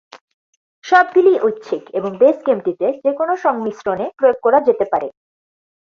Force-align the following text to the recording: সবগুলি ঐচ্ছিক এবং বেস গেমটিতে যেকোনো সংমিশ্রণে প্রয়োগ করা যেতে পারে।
সবগুলি 0.83 1.33
ঐচ্ছিক 1.39 1.83
এবং 1.93 2.11
বেস 2.17 2.37
গেমটিতে 2.47 2.87
যেকোনো 3.03 3.33
সংমিশ্রণে 3.35 4.05
প্রয়োগ 4.17 4.37
করা 4.41 4.59
যেতে 4.67 4.85
পারে। 4.91 5.07